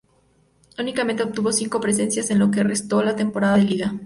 Únicamente 0.79 1.21
obtuvo 1.21 1.51
cinco 1.53 1.79
presencias 1.79 2.31
en 2.31 2.39
lo 2.39 2.49
que 2.49 2.63
restó 2.63 2.97
de 2.97 3.05
la 3.05 3.15
temporada 3.15 3.57
de 3.57 3.65
liga. 3.65 3.93